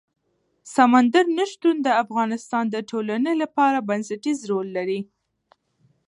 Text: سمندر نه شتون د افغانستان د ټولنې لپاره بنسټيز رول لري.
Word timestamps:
سمندر 0.75 1.25
نه 1.37 1.45
شتون 1.51 1.75
د 1.83 1.87
افغانستان 2.03 2.63
د 2.69 2.75
ټولنې 2.89 3.33
لپاره 3.41 3.85
بنسټيز 3.89 4.39
رول 4.51 4.67
لري. 4.77 4.99